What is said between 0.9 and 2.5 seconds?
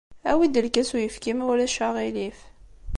n uyefki, ma ulac aɣilif.